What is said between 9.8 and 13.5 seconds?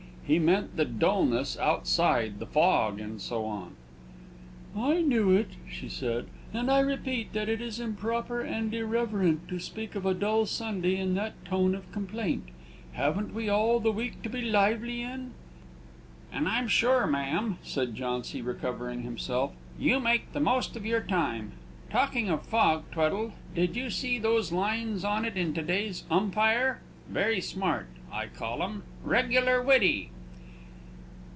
of a dull Sunday in that tone of complaint. Haven't we